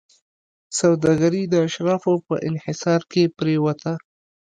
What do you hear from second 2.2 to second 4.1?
په انحصار کې پرېوته.